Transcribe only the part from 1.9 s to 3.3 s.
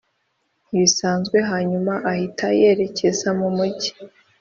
ahita yerekeza